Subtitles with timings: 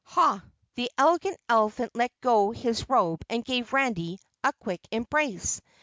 [0.03, 0.41] "HAH!"
[0.73, 5.61] The Elegant Elephant let go his robe and gave Randy a quick embrace.